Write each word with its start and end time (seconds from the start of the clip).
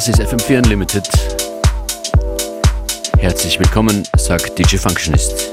Das 0.00 0.08
ist 0.08 0.18
FM4 0.18 0.56
Unlimited. 0.64 1.06
Herzlich 3.18 3.58
willkommen, 3.58 4.02
sagt 4.16 4.58
DJ 4.58 4.78
Functionist. 4.78 5.49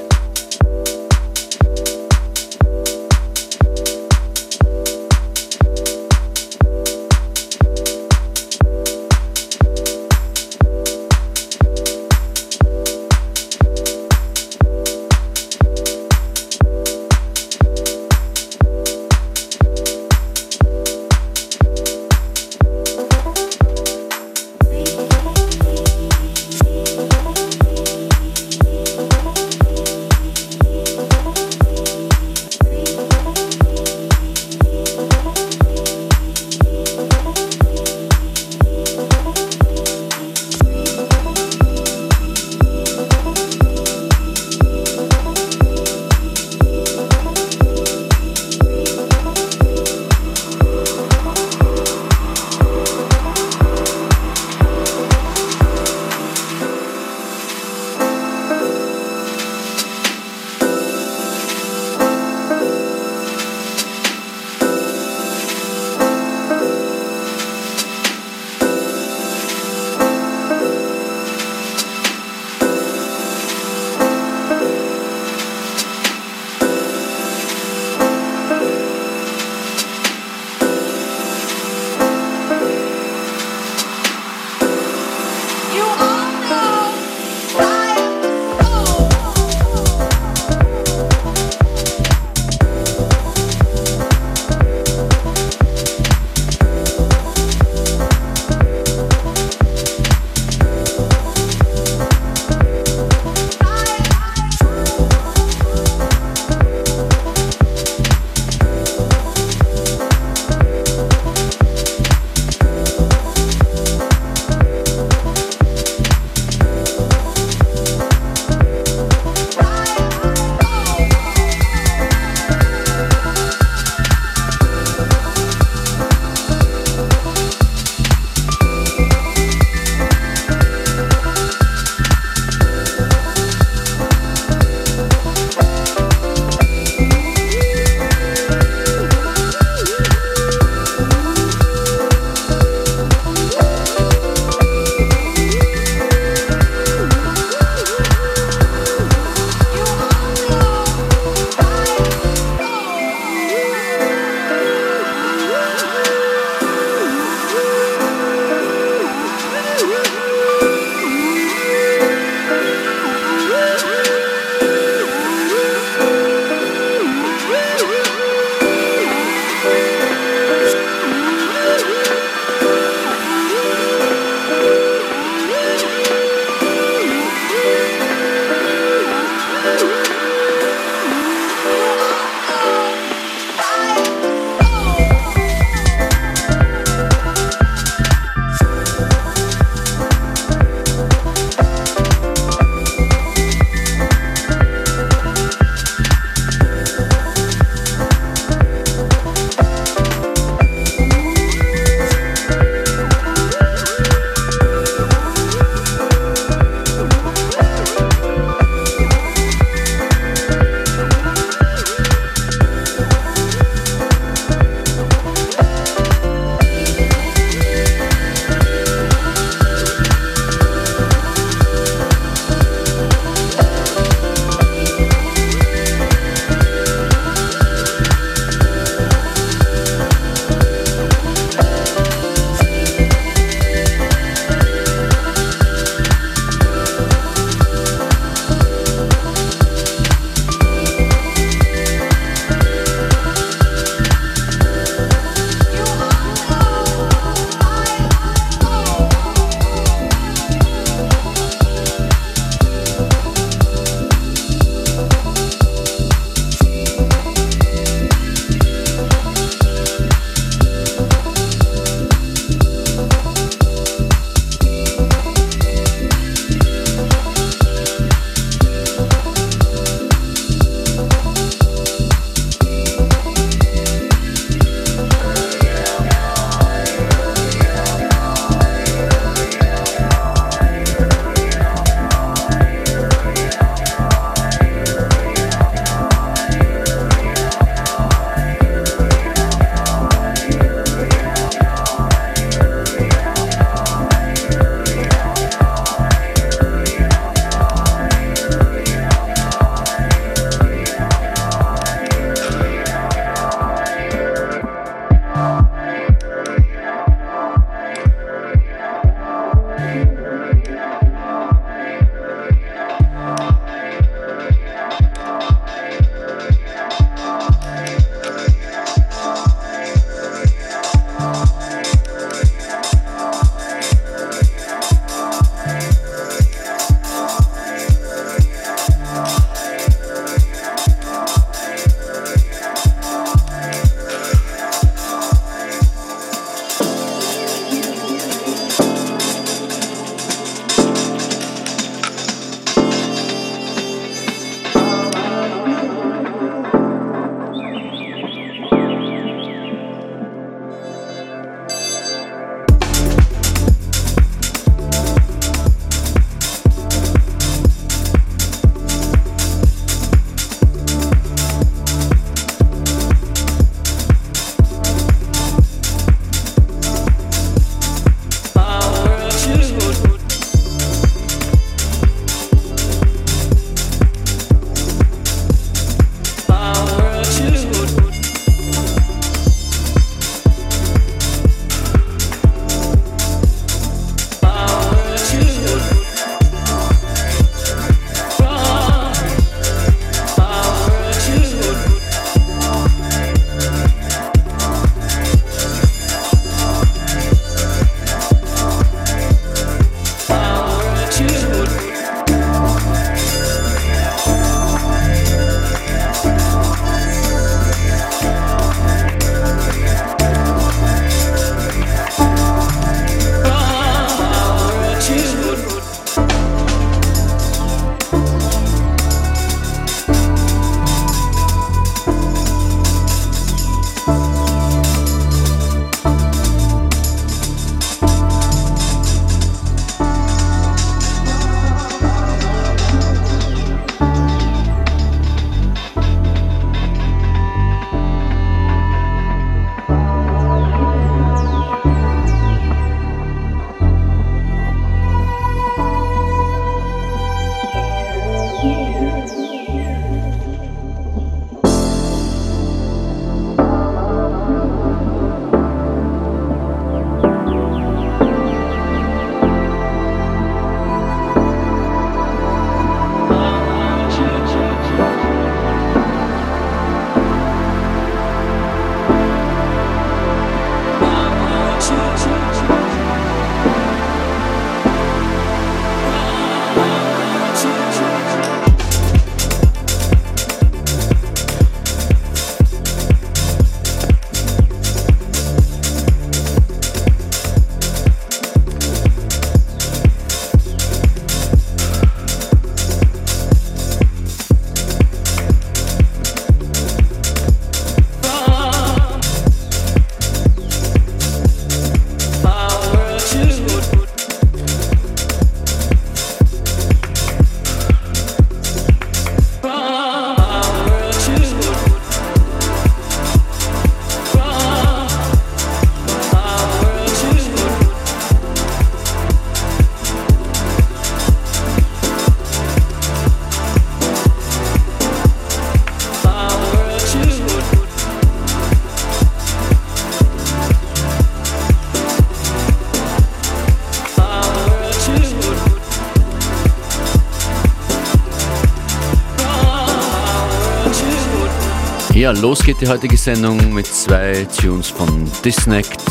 Ja, 542.27 542.33
los 542.33 542.61
geht 542.61 542.81
die 542.81 542.87
heutige 542.89 543.15
Sendung 543.15 543.73
mit 543.73 543.87
zwei 543.87 544.45
Tunes 544.59 544.89
von 544.89 545.31
Disnect, 545.45 546.01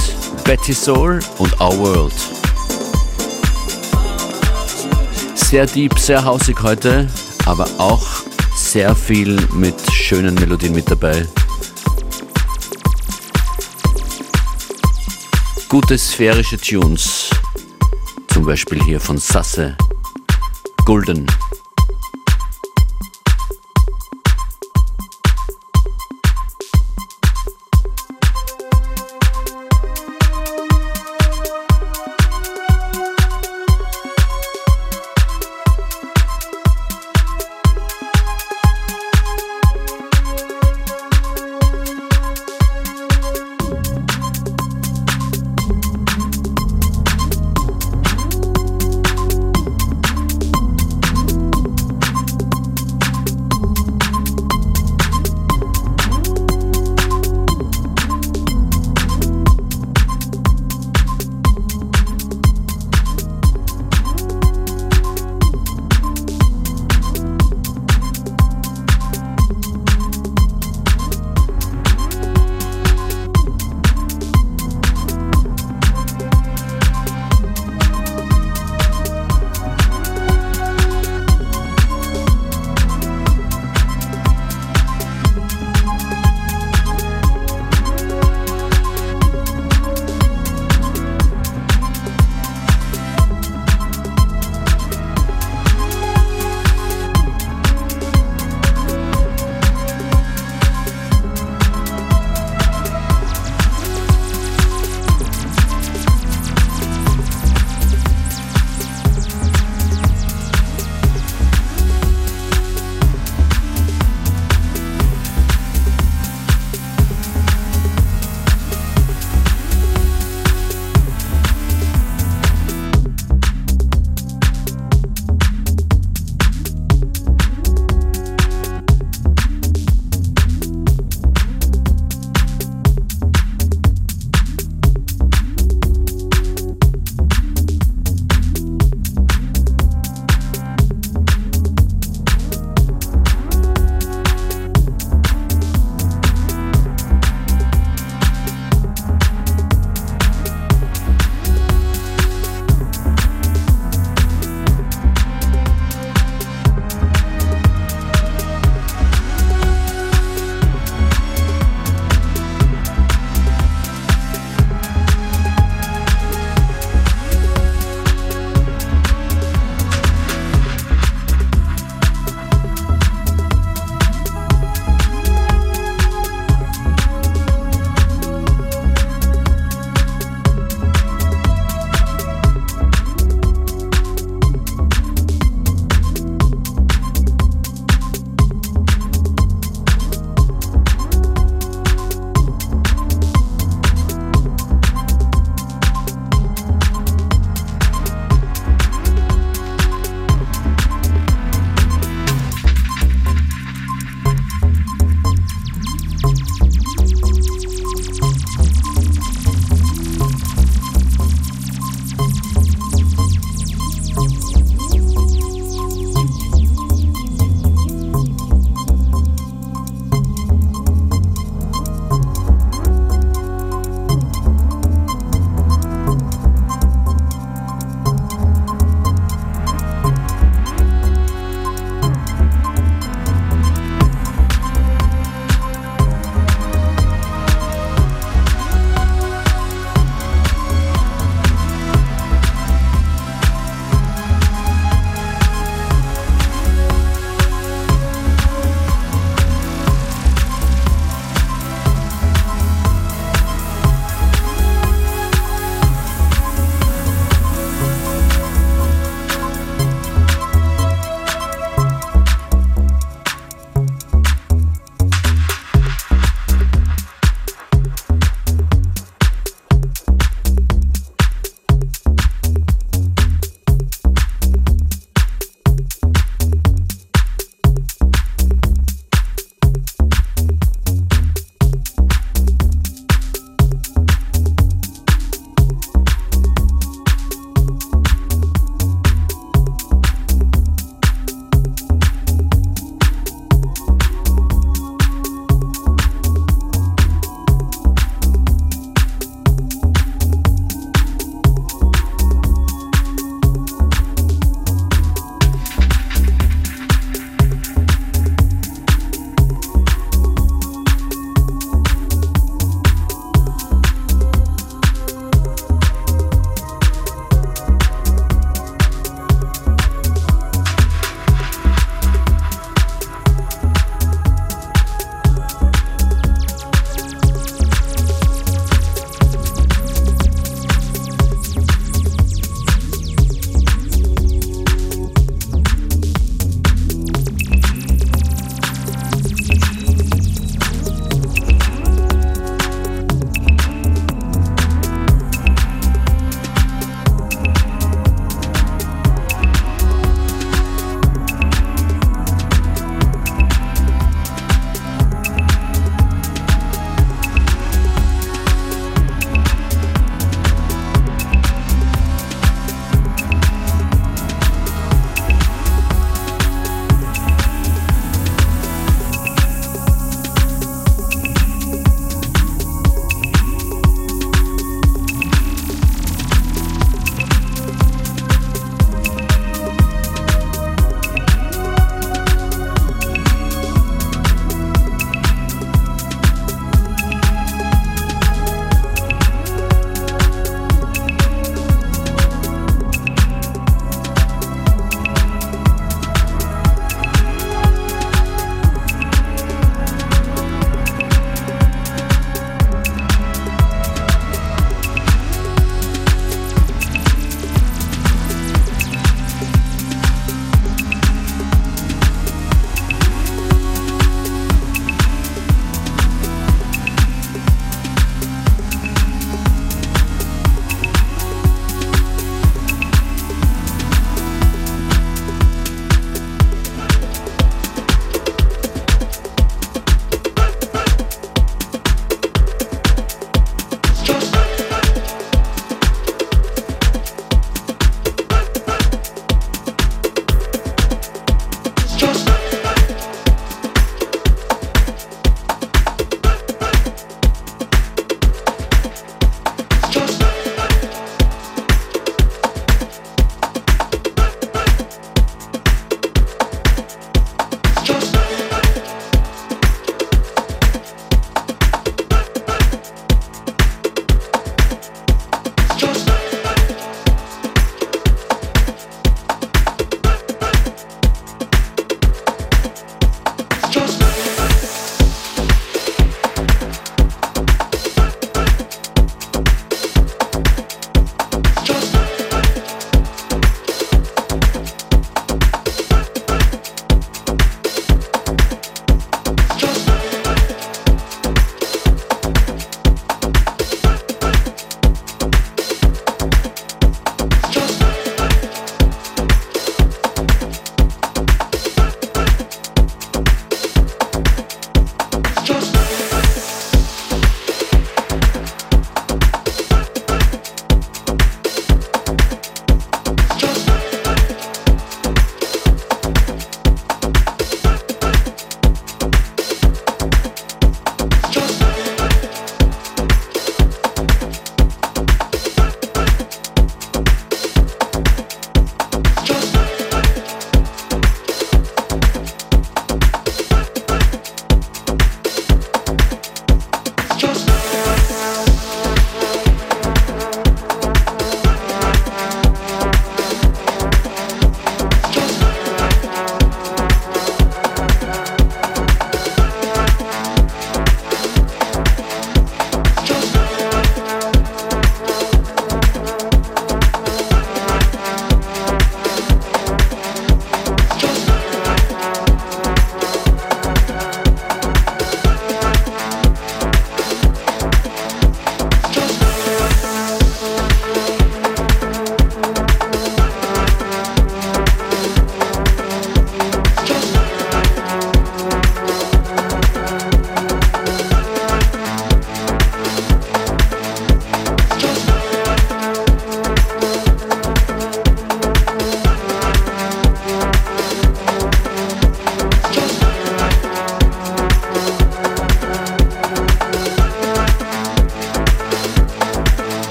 Betty 0.45 0.73
Soul 0.73 1.21
und 1.37 1.61
Our 1.61 1.77
World. 1.79 2.15
Sehr 5.35 5.67
deep, 5.67 5.99
sehr 5.99 6.25
hausig 6.25 6.57
heute, 6.63 7.07
aber 7.45 7.69
auch 7.77 8.03
sehr 8.55 8.97
viel 8.97 9.39
mit 9.53 9.75
schönen 9.93 10.35
Melodien 10.37 10.73
mit 10.75 10.91
dabei. 10.91 11.27
Gute 15.69 15.99
sphärische 15.99 16.57
Tunes, 16.57 17.29
zum 18.33 18.47
Beispiel 18.47 18.83
hier 18.85 19.01
von 19.01 19.19
Sasse, 19.19 19.77
Golden. 20.87 21.27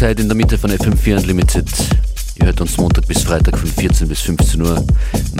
Seid 0.00 0.18
in 0.18 0.28
der 0.28 0.34
Mitte 0.34 0.56
von 0.56 0.70
FM4 0.70 1.18
Unlimited. 1.18 1.68
Ihr 2.36 2.46
hört 2.46 2.62
uns 2.62 2.78
Montag 2.78 3.06
bis 3.06 3.22
Freitag 3.22 3.58
von 3.58 3.68
14 3.68 4.08
bis 4.08 4.22
15 4.22 4.62
Uhr. 4.62 4.82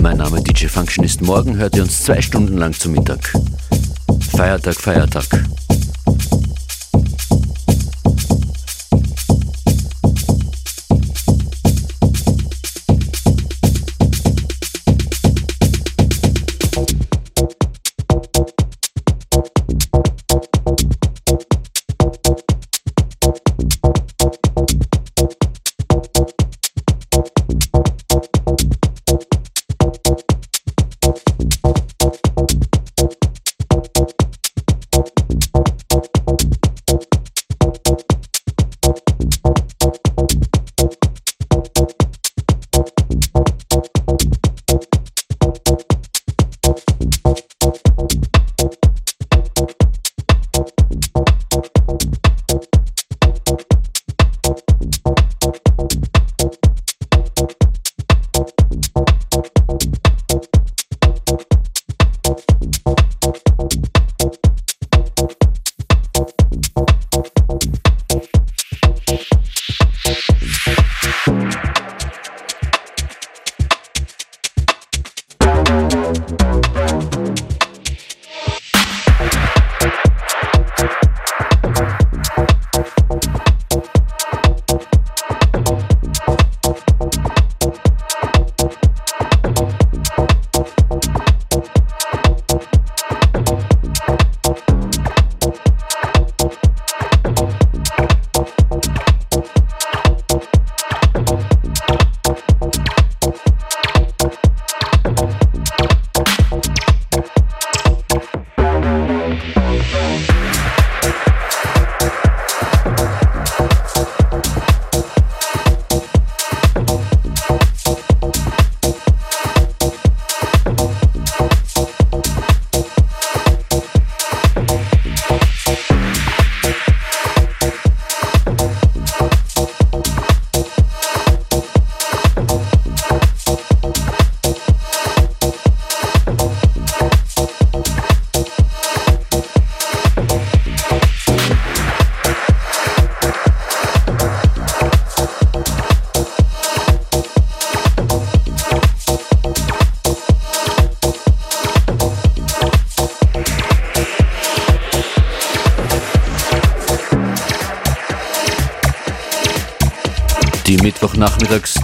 Mein 0.03 0.17
Name 0.17 0.39
DJ 0.39 0.67
Functionist. 0.67 1.19
Morgen 1.23 1.57
hört 1.57 1.75
ihr 1.75 1.81
uns 1.81 2.03
zwei 2.03 2.21
Stunden 2.21 2.57
lang 2.57 2.71
zum 2.71 2.91
Mittag. 2.91 3.33
Feiertag, 4.37 4.75
Feiertag. 4.75 5.25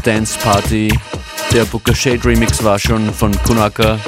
Dance 0.08 0.40
Party. 0.40 0.88
Der 1.52 1.66
Booker 1.66 1.94
Shade 1.94 2.24
Remix 2.24 2.64
war 2.64 2.80
schon 2.80 3.14
von 3.14 3.30
Kunaka, 3.44 4.00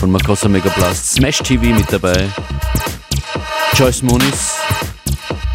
von 0.00 0.10
Makossa 0.10 0.48
Megablast. 0.48 1.12
Smash 1.12 1.38
TV 1.38 1.66
mit 1.66 1.92
dabei. 1.92 2.28
Joyce 3.74 4.02
Moonis 4.02 4.56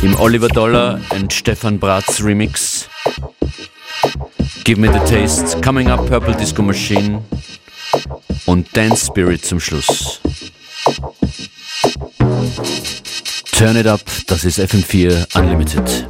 im 0.01 0.17
Oliver 0.17 0.47
Dollar 0.47 1.01
und 1.09 1.33
Stefan 1.33 1.77
Bratz 1.77 2.23
Remix. 2.23 2.87
Give 4.63 4.79
Me 4.79 4.87
the 4.93 4.99
Taste, 5.13 5.59
Coming 5.59 5.91
Up 5.91 6.07
Purple 6.07 6.37
Disco 6.37 6.61
Machine 6.61 7.21
und 8.45 8.69
Dance 8.71 9.07
Spirit 9.07 9.43
zum 9.43 9.59
Schluss. 9.59 10.21
Turn 13.57 13.75
it 13.75 13.87
up, 13.87 13.99
das 14.27 14.45
ist 14.45 14.57
FM4 14.57 15.37
Unlimited. 15.37 16.07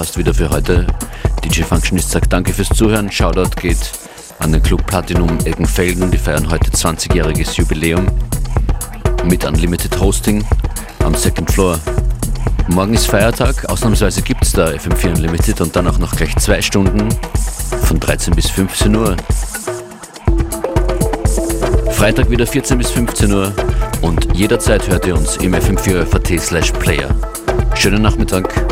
Fast 0.00 0.16
wieder 0.16 0.32
für 0.32 0.48
heute. 0.48 0.86
DJ 1.44 1.60
Functionist 1.60 2.10
sagt 2.10 2.32
danke 2.32 2.54
fürs 2.54 2.70
Zuhören. 2.70 3.12
Shoutout 3.12 3.50
geht 3.60 3.76
an 4.38 4.50
den 4.50 4.62
Club 4.62 4.86
Platinum 4.86 5.28
Eggenfelden 5.44 6.04
und 6.04 6.10
die 6.10 6.16
feiern 6.16 6.50
heute 6.50 6.70
20-jähriges 6.70 7.58
Jubiläum 7.58 8.06
mit 9.24 9.44
Unlimited 9.44 10.00
Hosting 10.00 10.42
am 11.04 11.14
Second 11.14 11.50
Floor. 11.50 11.78
Morgen 12.68 12.94
ist 12.94 13.08
Feiertag, 13.08 13.68
ausnahmsweise 13.68 14.22
gibt 14.22 14.42
es 14.42 14.52
da 14.52 14.68
FM4 14.68 15.16
Unlimited 15.16 15.60
und 15.60 15.76
dann 15.76 15.86
auch 15.86 15.98
noch 15.98 16.16
gleich 16.16 16.34
zwei 16.36 16.62
Stunden 16.62 17.06
von 17.82 18.00
13 18.00 18.34
bis 18.34 18.48
15 18.48 18.96
Uhr. 18.96 19.18
Freitag 21.90 22.30
wieder 22.30 22.46
14 22.46 22.78
bis 22.78 22.90
15 22.90 23.30
Uhr 23.34 23.52
und 24.00 24.34
jederzeit 24.34 24.88
hört 24.88 25.06
ihr 25.06 25.14
uns 25.14 25.36
im 25.36 25.54
FM4 25.54 26.06
FAT 26.06 26.40
slash 26.40 26.72
Player. 26.72 27.14
Schönen 27.74 28.00
Nachmittag. 28.00 28.69